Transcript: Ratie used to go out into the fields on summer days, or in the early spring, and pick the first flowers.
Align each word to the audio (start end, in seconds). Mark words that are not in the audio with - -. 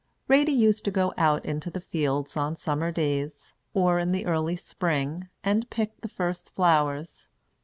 Ratie 0.27 0.51
used 0.51 0.83
to 0.85 0.89
go 0.89 1.13
out 1.15 1.45
into 1.45 1.69
the 1.69 1.79
fields 1.79 2.35
on 2.35 2.55
summer 2.55 2.91
days, 2.91 3.53
or 3.75 3.99
in 3.99 4.11
the 4.13 4.25
early 4.25 4.55
spring, 4.55 5.29
and 5.43 5.69
pick 5.69 6.01
the 6.01 6.07
first 6.07 6.55
flowers. 6.55 7.27